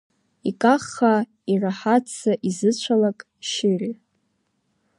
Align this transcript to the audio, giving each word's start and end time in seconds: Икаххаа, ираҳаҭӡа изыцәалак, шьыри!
Икаххаа, 0.49 1.19
ираҳаҭӡа 1.53 2.33
изыцәалак, 2.47 3.19
шьыри! 3.49 3.93